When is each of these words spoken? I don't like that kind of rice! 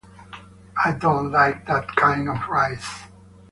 I 0.83 0.93
don't 0.93 1.31
like 1.31 1.67
that 1.67 1.95
kind 1.95 2.27
of 2.27 2.47
rice! 2.49 3.03